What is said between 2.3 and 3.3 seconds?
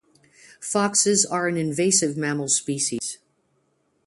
species.